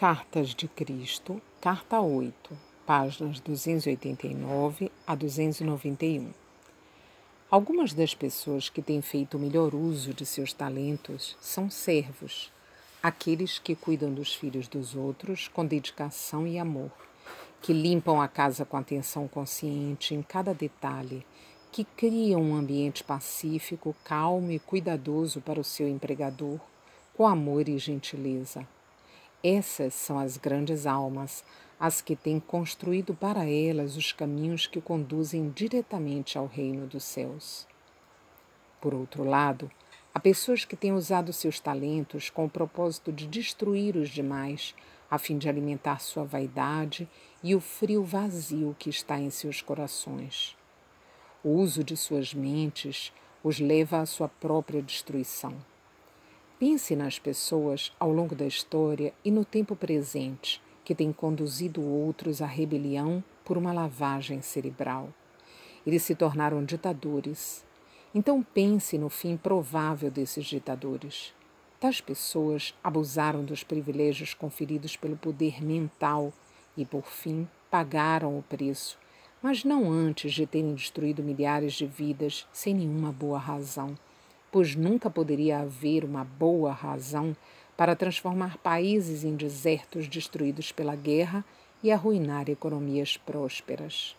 [0.00, 2.56] Cartas de Cristo, Carta 8,
[2.86, 6.30] páginas 289 a 291.
[7.50, 12.50] Algumas das pessoas que têm feito o melhor uso de seus talentos são servos,
[13.02, 16.92] aqueles que cuidam dos filhos dos outros com dedicação e amor,
[17.60, 21.26] que limpam a casa com atenção consciente em cada detalhe,
[21.70, 26.58] que criam um ambiente pacífico, calmo e cuidadoso para o seu empregador,
[27.14, 28.66] com amor e gentileza
[29.42, 31.42] essas são as grandes almas,
[31.78, 37.66] as que têm construído para elas os caminhos que conduzem diretamente ao reino dos céus.
[38.80, 39.70] Por outro lado,
[40.14, 44.74] há pessoas que têm usado seus talentos com o propósito de destruir os demais,
[45.10, 47.08] a fim de alimentar sua vaidade
[47.42, 50.56] e o frio vazio que está em seus corações.
[51.42, 53.10] O uso de suas mentes
[53.42, 55.56] os leva à sua própria destruição.
[56.60, 62.42] Pense nas pessoas ao longo da história e no tempo presente que têm conduzido outros
[62.42, 65.08] à rebelião por uma lavagem cerebral.
[65.86, 67.64] Eles se tornaram ditadores.
[68.14, 71.32] Então pense no fim provável desses ditadores.
[71.80, 76.30] Tais pessoas abusaram dos privilégios conferidos pelo poder mental
[76.76, 78.98] e, por fim, pagaram o preço,
[79.40, 83.96] mas não antes de terem destruído milhares de vidas sem nenhuma boa razão
[84.50, 87.36] pois nunca poderia haver uma boa razão
[87.76, 91.44] para transformar países em desertos destruídos pela guerra
[91.82, 94.14] e arruinar economias prósperas.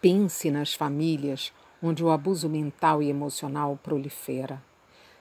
[0.00, 4.62] Pense nas famílias onde o abuso mental e emocional prolifera.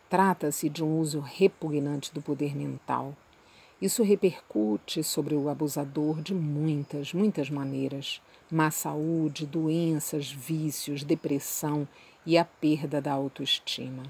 [0.09, 3.15] Trata-se de um uso repugnante do poder mental.
[3.81, 11.87] Isso repercute sobre o abusador de muitas, muitas maneiras: má saúde, doenças, vícios, depressão
[12.23, 14.03] e a perda da autoestima.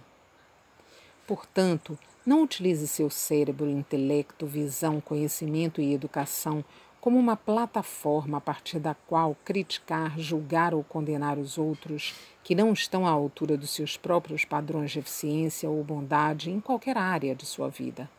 [1.26, 6.66] Portanto, não utilize seu cérebro, intelecto, visão, conhecimento e educação
[7.00, 12.14] como uma plataforma a partir da qual criticar, julgar ou condenar os outros
[12.44, 16.98] que não estão à altura dos seus próprios padrões de eficiência ou bondade em qualquer
[16.98, 18.10] área de sua vida.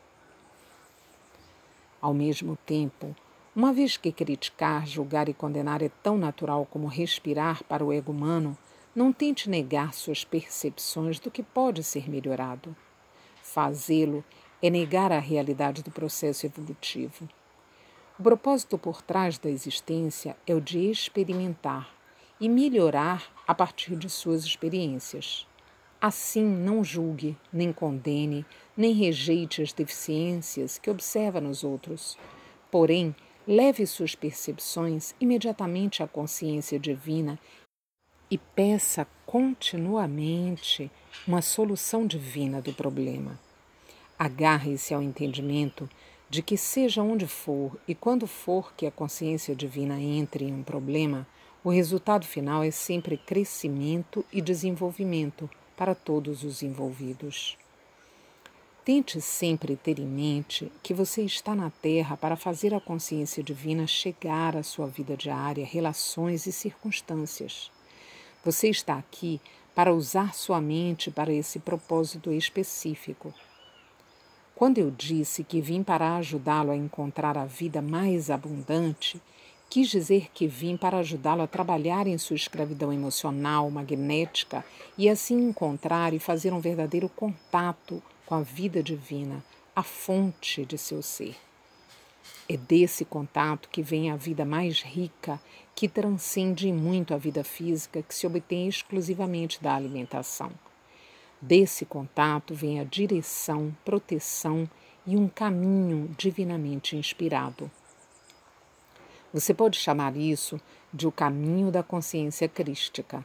[2.03, 3.15] Ao mesmo tempo,
[3.55, 8.11] uma vez que criticar, julgar e condenar é tão natural como respirar para o ego
[8.11, 8.59] humano,
[8.93, 12.75] não tente negar suas percepções do que pode ser melhorado.
[13.41, 14.25] Fazê-lo
[14.61, 17.29] é negar a realidade do processo evolutivo.
[18.19, 21.89] O propósito por trás da existência é o de experimentar
[22.41, 25.47] e melhorar a partir de suas experiências.
[26.05, 28.45] Assim, não julgue, nem condene,
[28.77, 32.19] nem rejeite as deficiências que observa nos outros.
[32.73, 33.15] Porém,
[33.47, 37.39] leve suas percepções imediatamente à consciência divina
[38.29, 40.91] e peça continuamente
[41.25, 43.39] uma solução divina do problema.
[44.19, 45.89] Agarre-se ao entendimento
[46.29, 50.65] de que, seja onde for e quando for que a consciência divina entre em um
[50.65, 51.29] problema,
[51.63, 55.49] o resultado final é sempre crescimento e desenvolvimento
[55.83, 57.59] para todos os envolvidos.
[58.85, 63.85] Tente sempre ter em mente que você está na Terra para fazer a consciência divina
[63.85, 67.69] chegar à sua vida diária, relações e circunstâncias.
[68.45, 69.41] Você está aqui
[69.75, 73.35] para usar sua mente para esse propósito específico.
[74.55, 79.21] Quando eu disse que vim para ajudá-lo a encontrar a vida mais abundante,
[79.73, 84.63] quis dizer que vim para ajudá-lo a trabalhar em sua escravidão emocional, magnética
[84.99, 89.43] e assim encontrar e fazer um verdadeiro contato com a vida divina,
[89.75, 91.37] a fonte de seu ser.
[92.47, 95.41] É desse contato que vem a vida mais rica,
[95.75, 100.53] que transcende muito a vida física que se obtém exclusivamente da alimentação.
[101.41, 104.69] Desse contato vem a direção, proteção
[105.07, 107.71] e um caminho divinamente inspirado.
[109.33, 110.61] Você pode chamar isso
[110.93, 113.25] de o caminho da consciência crística.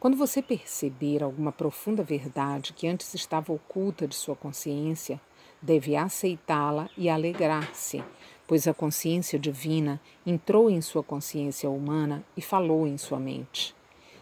[0.00, 5.20] Quando você perceber alguma profunda verdade que antes estava oculta de sua consciência,
[5.60, 8.02] deve aceitá-la e alegrar-se,
[8.46, 13.74] pois a consciência divina entrou em sua consciência humana e falou em sua mente.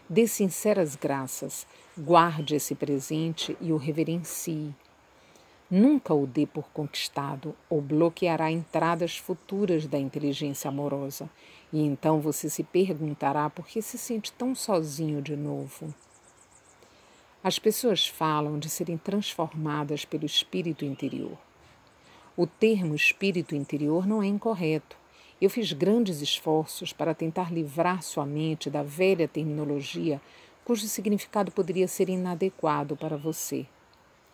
[0.09, 1.65] Dê sinceras graças,
[1.97, 4.73] guarde esse presente e o reverencie.
[5.69, 11.27] Nunca o dê por conquistado ou bloqueará entradas futuras da inteligência amorosa,
[11.73, 15.93] e então você se perguntará por que se sente tão sozinho de novo.
[17.43, 21.37] As pessoas falam de serem transformadas pelo espírito interior.
[22.37, 24.97] O termo espírito interior não é incorreto.
[25.41, 30.21] Eu fiz grandes esforços para tentar livrar sua mente da velha terminologia
[30.63, 33.67] cujo significado poderia ser inadequado para você.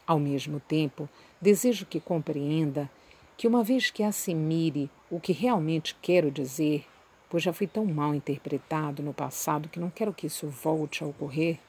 [0.06, 1.08] Ao mesmo tempo,
[1.40, 2.90] desejo que compreenda
[3.38, 6.86] que, uma vez que assimile o que realmente quero dizer,
[7.30, 11.08] pois já fui tão mal interpretado no passado que não quero que isso volte a
[11.08, 11.60] ocorrer,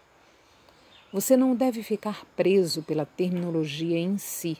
[1.12, 4.56] você não deve ficar preso pela terminologia em si.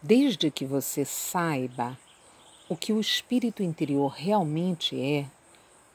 [0.00, 1.98] Desde que você saiba
[2.68, 5.26] o que o espírito interior realmente é,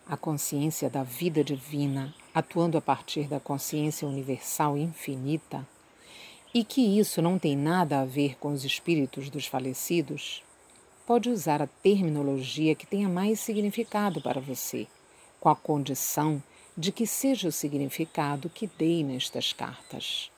[0.05, 5.67] a consciência da vida divina, atuando a partir da consciência universal infinita,
[6.53, 10.43] e que isso não tem nada a ver com os espíritos dos falecidos,
[11.05, 14.87] pode usar a terminologia que tenha mais significado para você,
[15.39, 16.41] com a condição
[16.77, 20.31] de que seja o significado que dei nestas cartas.